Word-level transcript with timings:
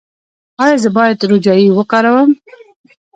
ایا 0.63 0.77
زه 0.83 0.89
باید 0.97 1.27
روجايي 1.31 1.67
وکاروم؟ 1.73 2.31